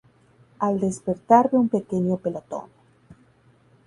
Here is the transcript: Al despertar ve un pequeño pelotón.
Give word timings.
Al 0.57 0.79
despertar 0.79 1.51
ve 1.51 1.57
un 1.59 1.69
pequeño 1.69 2.17
pelotón. 2.17 2.69